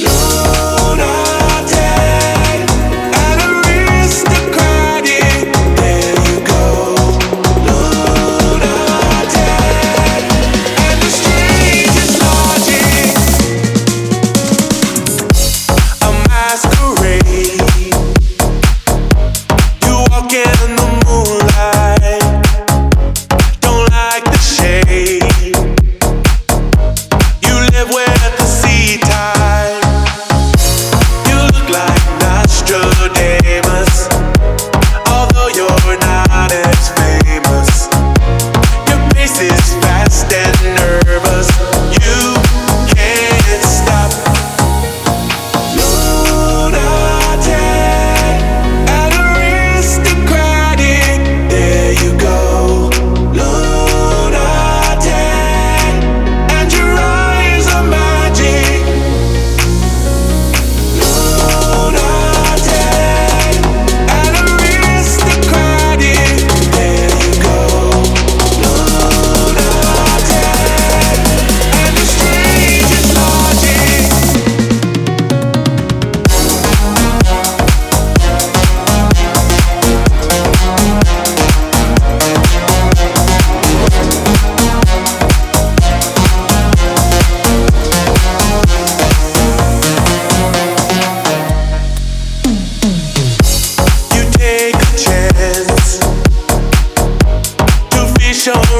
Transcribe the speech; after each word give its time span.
No. 0.00 0.53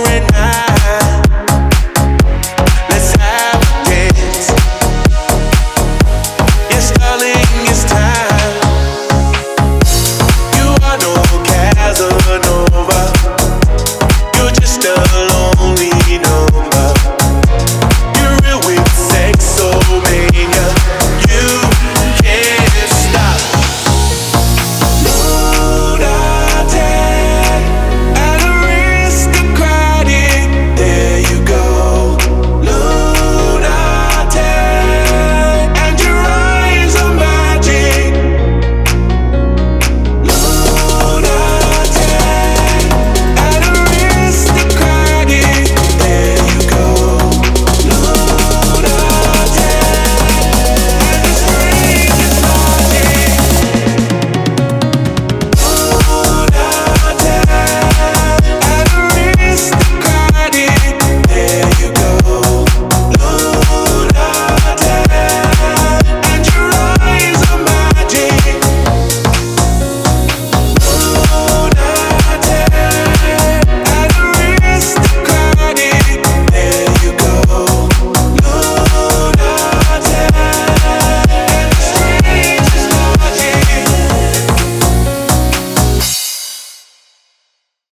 right 0.00 0.32
now. 0.32 0.71